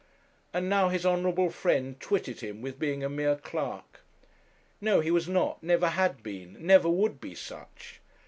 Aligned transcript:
And 0.51 0.67
now 0.67 0.89
his 0.89 1.05
honourable 1.05 1.51
friend 1.51 1.99
twitted 1.99 2.39
him 2.39 2.59
with 2.63 2.79
being 2.79 3.03
a 3.03 3.07
mere 3.07 3.35
clerk! 3.35 3.99
No, 4.81 4.99
he 4.99 5.11
was 5.11 5.29
not, 5.29 5.61
never 5.61 5.89
had 5.89 6.23
been, 6.23 6.57
never 6.59 6.89
would 6.89 7.21
be 7.21 7.35
such. 7.35 8.01